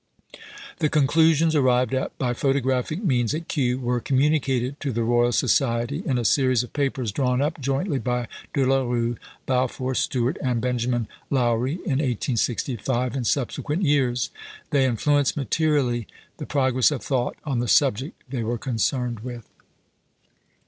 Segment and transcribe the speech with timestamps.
[0.79, 6.01] The conclusions arrived at by photographic means at Kew were communicated to the Royal Society
[6.07, 10.59] in a series of papers drawn up jointly by De la Rue, Balfour Stewart, and
[10.59, 14.31] Benjamin Loewy, in 1865 and subsequent years.
[14.71, 16.07] They influenced materially
[16.37, 19.47] the progress of thought on the subject they were concerned with.